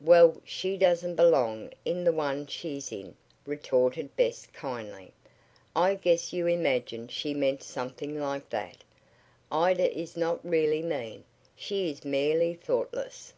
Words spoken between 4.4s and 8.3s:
kindly. "I guess you imagine she meant something